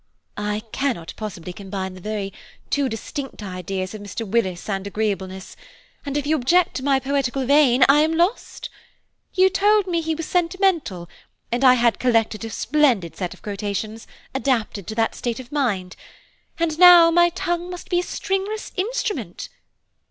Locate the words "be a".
17.87-18.01